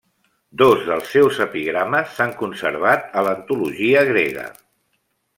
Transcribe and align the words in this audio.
Dos 0.59 0.79
dels 0.85 1.09
seus 1.15 1.35
epigrames 1.43 2.15
s'han 2.19 2.33
conservat 2.39 3.05
a 3.21 3.23
l'antologia 3.27 4.01
grega. 4.09 4.47